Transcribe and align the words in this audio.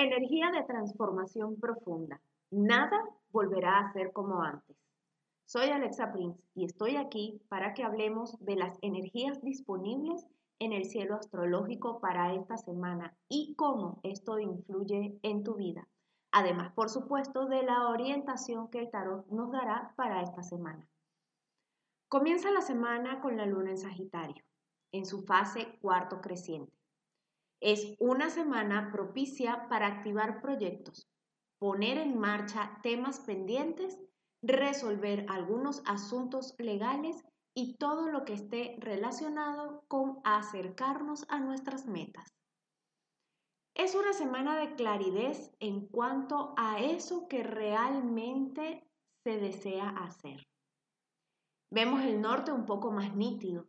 Energía 0.00 0.52
de 0.52 0.62
transformación 0.62 1.58
profunda. 1.58 2.20
Nada 2.52 3.04
volverá 3.32 3.80
a 3.80 3.92
ser 3.92 4.12
como 4.12 4.42
antes. 4.42 4.76
Soy 5.44 5.70
Alexa 5.70 6.12
Prince 6.12 6.40
y 6.54 6.66
estoy 6.66 6.94
aquí 6.94 7.42
para 7.48 7.74
que 7.74 7.82
hablemos 7.82 8.38
de 8.38 8.54
las 8.54 8.78
energías 8.80 9.42
disponibles 9.42 10.24
en 10.60 10.72
el 10.72 10.84
cielo 10.84 11.16
astrológico 11.16 11.98
para 11.98 12.32
esta 12.32 12.56
semana 12.58 13.16
y 13.28 13.56
cómo 13.56 13.98
esto 14.04 14.38
influye 14.38 15.18
en 15.22 15.42
tu 15.42 15.56
vida. 15.56 15.88
Además, 16.30 16.70
por 16.74 16.90
supuesto, 16.90 17.46
de 17.46 17.64
la 17.64 17.88
orientación 17.88 18.70
que 18.70 18.78
el 18.78 18.92
tarot 18.92 19.26
nos 19.32 19.50
dará 19.50 19.94
para 19.96 20.22
esta 20.22 20.44
semana. 20.44 20.86
Comienza 22.08 22.52
la 22.52 22.60
semana 22.60 23.20
con 23.20 23.36
la 23.36 23.46
luna 23.46 23.70
en 23.70 23.78
Sagitario, 23.78 24.44
en 24.92 25.04
su 25.04 25.22
fase 25.22 25.76
cuarto 25.80 26.20
creciente. 26.20 26.77
Es 27.60 27.94
una 27.98 28.30
semana 28.30 28.90
propicia 28.92 29.66
para 29.68 29.86
activar 29.86 30.40
proyectos, 30.40 31.08
poner 31.58 31.98
en 31.98 32.18
marcha 32.18 32.78
temas 32.82 33.20
pendientes 33.20 33.98
resolver 34.42 35.26
algunos 35.28 35.82
asuntos 35.86 36.54
legales 36.58 37.24
y 37.54 37.76
todo 37.76 38.08
lo 38.08 38.24
que 38.24 38.34
esté 38.34 38.76
relacionado 38.78 39.82
con 39.88 40.20
acercarnos 40.24 41.26
a 41.28 41.40
nuestras 41.40 41.86
metas. 41.86 42.32
Es 43.74 43.94
una 43.94 44.12
semana 44.12 44.58
de 44.58 44.74
claridad 44.74 45.36
en 45.60 45.86
cuanto 45.86 46.54
a 46.56 46.80
eso 46.80 47.26
que 47.28 47.42
realmente 47.42 48.88
se 49.24 49.38
desea 49.38 49.88
hacer. 49.88 50.46
Vemos 51.70 52.02
el 52.02 52.20
norte 52.20 52.52
un 52.52 52.64
poco 52.64 52.90
más 52.90 53.14
nítido, 53.14 53.68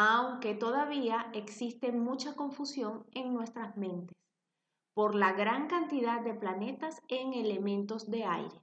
aunque 0.00 0.54
todavía 0.54 1.28
existe 1.34 1.90
mucha 1.90 2.36
confusión 2.36 3.04
en 3.12 3.34
nuestras 3.34 3.76
mentes 3.76 4.16
por 4.94 5.14
la 5.14 5.32
gran 5.32 5.66
cantidad 5.66 6.20
de 6.20 6.34
planetas 6.34 7.00
en 7.08 7.34
elementos 7.34 8.08
de 8.08 8.24
aire 8.24 8.60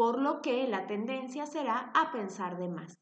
por 0.00 0.18
lo 0.18 0.40
que 0.40 0.66
la 0.66 0.86
tendencia 0.86 1.44
será 1.44 1.90
a 1.94 2.10
pensar 2.10 2.56
de 2.58 2.68
más. 2.68 2.98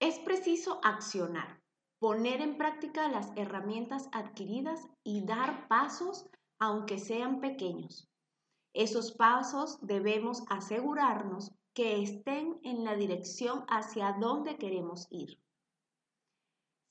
Es 0.00 0.18
preciso 0.18 0.80
accionar, 0.82 1.60
poner 2.00 2.40
en 2.40 2.56
práctica 2.56 3.06
las 3.08 3.30
herramientas 3.36 4.08
adquiridas 4.12 4.88
y 5.04 5.24
dar 5.24 5.68
pasos 5.68 6.28
aunque 6.58 6.98
sean 6.98 7.40
pequeños. 7.40 8.08
Esos 8.72 9.12
pasos 9.12 9.78
debemos 9.82 10.42
asegurarnos 10.48 11.52
que 11.74 12.02
estén 12.02 12.58
en 12.64 12.84
la 12.84 12.96
dirección 12.96 13.64
hacia 13.68 14.16
donde 14.20 14.56
queremos 14.56 15.06
ir. 15.10 15.38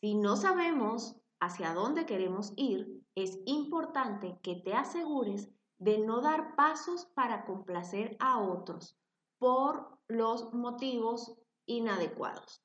Si 0.02 0.16
no 0.16 0.38
sabemos 0.38 1.20
hacia 1.42 1.74
dónde 1.74 2.06
queremos 2.06 2.54
ir, 2.56 3.04
es 3.16 3.40
importante 3.46 4.40
que 4.42 4.56
te 4.56 4.74
asegures 4.74 5.50
de 5.78 5.98
no 6.00 6.22
dar 6.22 6.56
pasos 6.56 7.06
para 7.16 7.46
complacer 7.46 8.16
a 8.20 8.40
otros 8.40 8.98
por 9.40 10.00
los 10.08 10.54
motivos 10.54 11.38
inadecuados. 11.66 12.64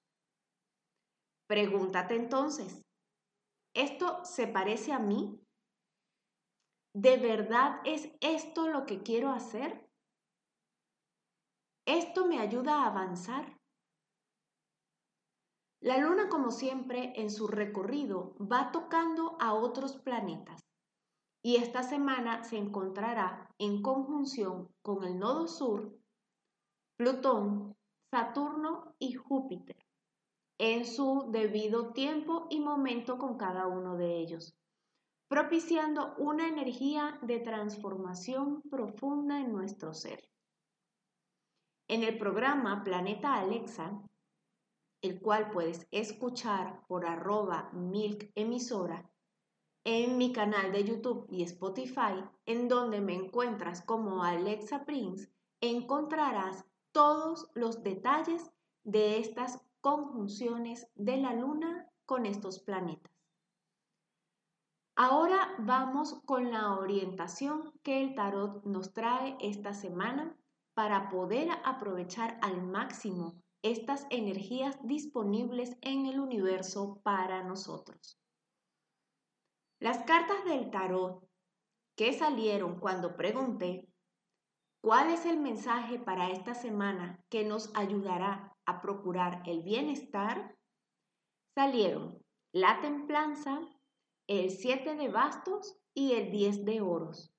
Pregúntate 1.48 2.16
entonces, 2.16 2.84
¿esto 3.74 4.24
se 4.24 4.46
parece 4.46 4.92
a 4.92 4.98
mí? 4.98 5.40
¿De 6.94 7.16
verdad 7.16 7.80
es 7.84 8.10
esto 8.20 8.68
lo 8.68 8.86
que 8.86 9.02
quiero 9.02 9.30
hacer? 9.30 9.90
¿Esto 11.86 12.26
me 12.26 12.38
ayuda 12.38 12.82
a 12.82 12.86
avanzar? 12.86 13.60
La 15.84 15.98
luna, 15.98 16.30
como 16.30 16.50
siempre, 16.50 17.12
en 17.14 17.30
su 17.30 17.46
recorrido 17.46 18.34
va 18.40 18.72
tocando 18.72 19.36
a 19.38 19.52
otros 19.52 19.98
planetas 19.98 20.64
y 21.42 21.56
esta 21.56 21.82
semana 21.82 22.42
se 22.42 22.56
encontrará 22.56 23.50
en 23.58 23.82
conjunción 23.82 24.70
con 24.80 25.04
el 25.04 25.18
nodo 25.18 25.46
sur, 25.46 25.94
Plutón, 26.96 27.76
Saturno 28.10 28.94
y 28.98 29.12
Júpiter, 29.12 29.76
en 30.58 30.86
su 30.86 31.28
debido 31.30 31.92
tiempo 31.92 32.46
y 32.48 32.60
momento 32.60 33.18
con 33.18 33.36
cada 33.36 33.66
uno 33.66 33.98
de 33.98 34.20
ellos, 34.20 34.56
propiciando 35.28 36.14
una 36.16 36.48
energía 36.48 37.18
de 37.20 37.40
transformación 37.40 38.62
profunda 38.70 39.38
en 39.38 39.52
nuestro 39.52 39.92
ser. 39.92 40.20
En 41.88 42.02
el 42.02 42.16
programa 42.16 42.82
Planeta 42.84 43.34
Alexa, 43.34 44.00
el 45.04 45.20
cual 45.20 45.50
puedes 45.50 45.86
escuchar 45.90 46.82
por 46.86 47.04
arroba 47.04 47.68
milk 47.74 48.32
emisora, 48.34 49.10
en 49.84 50.16
mi 50.16 50.32
canal 50.32 50.72
de 50.72 50.82
YouTube 50.82 51.26
y 51.28 51.42
Spotify, 51.42 52.24
en 52.46 52.68
donde 52.68 53.02
me 53.02 53.14
encuentras 53.14 53.82
como 53.82 54.24
Alexa 54.24 54.86
Prince, 54.86 55.30
encontrarás 55.60 56.64
todos 56.92 57.50
los 57.52 57.82
detalles 57.82 58.50
de 58.82 59.18
estas 59.18 59.60
conjunciones 59.82 60.88
de 60.94 61.18
la 61.18 61.34
Luna 61.34 61.86
con 62.06 62.24
estos 62.24 62.60
planetas. 62.60 63.12
Ahora 64.96 65.54
vamos 65.58 66.14
con 66.24 66.50
la 66.50 66.78
orientación 66.78 67.72
que 67.82 68.02
el 68.02 68.14
tarot 68.14 68.64
nos 68.64 68.94
trae 68.94 69.36
esta 69.38 69.74
semana 69.74 70.34
para 70.72 71.10
poder 71.10 71.50
aprovechar 71.62 72.38
al 72.40 72.62
máximo 72.62 73.43
estas 73.64 74.06
energías 74.10 74.76
disponibles 74.86 75.74
en 75.80 76.04
el 76.04 76.20
universo 76.20 77.00
para 77.02 77.42
nosotros. 77.42 78.20
Las 79.80 80.04
cartas 80.04 80.44
del 80.44 80.70
tarot 80.70 81.26
que 81.96 82.12
salieron 82.12 82.78
cuando 82.78 83.16
pregunté 83.16 83.88
cuál 84.82 85.10
es 85.10 85.24
el 85.24 85.38
mensaje 85.38 85.98
para 85.98 86.30
esta 86.30 86.54
semana 86.54 87.24
que 87.30 87.44
nos 87.44 87.74
ayudará 87.74 88.54
a 88.66 88.82
procurar 88.82 89.42
el 89.46 89.62
bienestar, 89.62 90.54
salieron 91.54 92.22
la 92.52 92.82
templanza, 92.82 93.60
el 94.26 94.50
7 94.50 94.94
de 94.94 95.08
bastos 95.08 95.78
y 95.94 96.12
el 96.12 96.30
10 96.30 96.66
de 96.66 96.82
oros. 96.82 97.32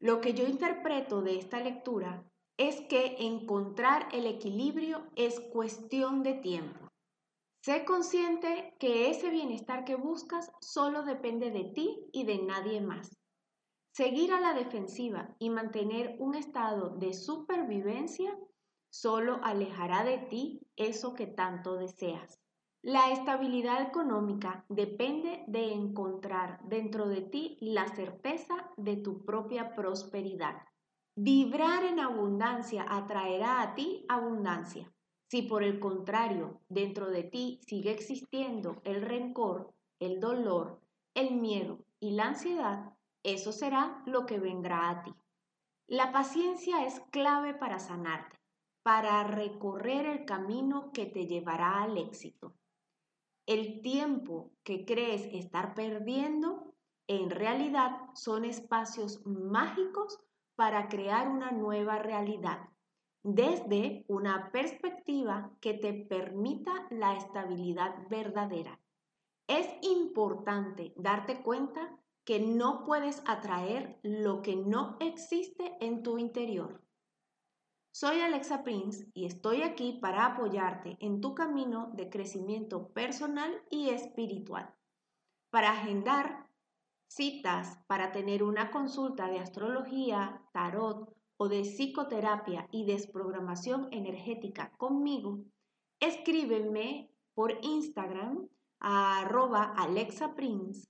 Lo 0.00 0.20
que 0.20 0.34
yo 0.34 0.46
interpreto 0.46 1.22
de 1.22 1.38
esta 1.38 1.60
lectura 1.60 2.29
es 2.60 2.82
que 2.82 3.16
encontrar 3.20 4.06
el 4.12 4.26
equilibrio 4.26 5.06
es 5.16 5.40
cuestión 5.40 6.22
de 6.22 6.34
tiempo. 6.34 6.90
Sé 7.64 7.86
consciente 7.86 8.74
que 8.78 9.08
ese 9.08 9.30
bienestar 9.30 9.86
que 9.86 9.94
buscas 9.94 10.52
solo 10.60 11.02
depende 11.02 11.50
de 11.50 11.64
ti 11.64 12.10
y 12.12 12.24
de 12.24 12.42
nadie 12.42 12.82
más. 12.82 13.16
Seguir 13.94 14.30
a 14.34 14.40
la 14.40 14.52
defensiva 14.52 15.34
y 15.38 15.48
mantener 15.48 16.16
un 16.18 16.34
estado 16.34 16.90
de 16.98 17.14
supervivencia 17.14 18.38
solo 18.90 19.40
alejará 19.42 20.04
de 20.04 20.18
ti 20.18 20.60
eso 20.76 21.14
que 21.14 21.26
tanto 21.26 21.76
deseas. 21.76 22.38
La 22.82 23.10
estabilidad 23.10 23.80
económica 23.80 24.66
depende 24.68 25.44
de 25.46 25.72
encontrar 25.72 26.60
dentro 26.64 27.08
de 27.08 27.22
ti 27.22 27.56
la 27.62 27.88
certeza 27.88 28.70
de 28.76 28.98
tu 28.98 29.24
propia 29.24 29.74
prosperidad. 29.74 30.56
Vibrar 31.16 31.84
en 31.84 32.00
abundancia 32.00 32.86
atraerá 32.88 33.62
a 33.62 33.74
ti 33.74 34.04
abundancia. 34.08 34.92
Si 35.28 35.42
por 35.42 35.62
el 35.62 35.78
contrario 35.78 36.60
dentro 36.68 37.10
de 37.10 37.24
ti 37.24 37.60
sigue 37.66 37.90
existiendo 37.90 38.80
el 38.84 39.02
rencor, 39.02 39.72
el 39.98 40.18
dolor, 40.18 40.80
el 41.14 41.34
miedo 41.34 41.84
y 42.00 42.12
la 42.12 42.26
ansiedad, 42.26 42.94
eso 43.22 43.52
será 43.52 44.02
lo 44.06 44.24
que 44.24 44.38
vendrá 44.38 44.88
a 44.88 45.02
ti. 45.02 45.12
La 45.86 46.12
paciencia 46.12 46.86
es 46.86 47.00
clave 47.10 47.54
para 47.54 47.80
sanarte, 47.80 48.38
para 48.82 49.24
recorrer 49.24 50.06
el 50.06 50.24
camino 50.24 50.90
que 50.92 51.06
te 51.06 51.26
llevará 51.26 51.82
al 51.82 51.98
éxito. 51.98 52.54
El 53.46 53.82
tiempo 53.82 54.52
que 54.62 54.84
crees 54.84 55.26
estar 55.32 55.74
perdiendo, 55.74 56.74
en 57.08 57.30
realidad 57.30 57.98
son 58.14 58.44
espacios 58.44 59.26
mágicos 59.26 60.18
para 60.60 60.90
crear 60.90 61.26
una 61.26 61.52
nueva 61.52 61.96
realidad 62.00 62.68
desde 63.22 64.04
una 64.08 64.52
perspectiva 64.52 65.50
que 65.58 65.72
te 65.72 65.94
permita 65.94 66.86
la 66.90 67.16
estabilidad 67.16 67.94
verdadera. 68.10 68.78
Es 69.48 69.66
importante 69.80 70.92
darte 70.96 71.40
cuenta 71.40 71.98
que 72.24 72.40
no 72.40 72.84
puedes 72.84 73.22
atraer 73.26 73.98
lo 74.02 74.42
que 74.42 74.54
no 74.54 74.98
existe 75.00 75.78
en 75.80 76.02
tu 76.02 76.18
interior. 76.18 76.82
Soy 77.90 78.20
Alexa 78.20 78.62
Prince 78.62 79.08
y 79.14 79.24
estoy 79.24 79.62
aquí 79.62 79.98
para 80.02 80.26
apoyarte 80.26 80.98
en 81.00 81.22
tu 81.22 81.34
camino 81.34 81.90
de 81.94 82.10
crecimiento 82.10 82.88
personal 82.88 83.50
y 83.70 83.88
espiritual. 83.88 84.74
Para 85.48 85.72
agendar 85.72 86.49
citas, 87.10 87.78
para 87.88 88.12
tener 88.12 88.42
una 88.44 88.70
consulta 88.70 89.28
de 89.28 89.40
astrología, 89.40 90.42
tarot, 90.52 91.12
o 91.36 91.48
de 91.48 91.62
psicoterapia 91.62 92.68
y 92.70 92.84
desprogramación 92.84 93.88
energética 93.90 94.70
conmigo, 94.76 95.40
escríbeme 95.98 97.10
por 97.34 97.58
Instagram 97.62 98.46
a 98.78 99.20
arroba 99.20 99.74
alexaprince 99.76 100.86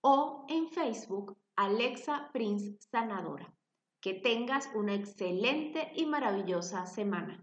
o 0.00 0.46
en 0.48 0.68
Facebook 0.68 1.36
Alexa 1.56 2.30
Prince 2.32 2.76
Sanadora. 2.90 3.54
Que 4.00 4.14
tengas 4.14 4.68
una 4.74 4.94
excelente 4.94 5.92
y 5.94 6.06
maravillosa 6.06 6.86
semana. 6.86 7.40